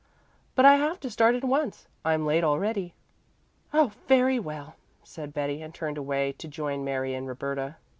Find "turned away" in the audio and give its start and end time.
5.75-6.31